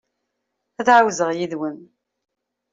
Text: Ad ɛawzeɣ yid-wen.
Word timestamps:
Ad 0.79 0.87
ɛawzeɣ 0.95 1.29
yid-wen. 1.33 1.77